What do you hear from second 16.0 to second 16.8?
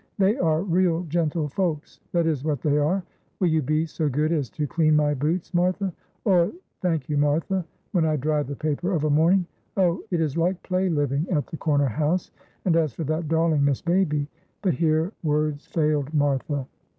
Martha.